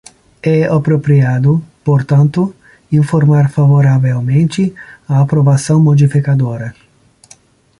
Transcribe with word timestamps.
É 0.57 0.63
apropriado, 0.77 1.61
portanto, 1.85 2.41
informar 2.91 3.51
favoravelmente 3.51 4.73
a 5.07 5.19
aprovação 5.21 5.79
modificadora. 5.79 6.73